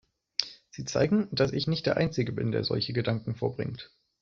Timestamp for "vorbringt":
3.35-3.91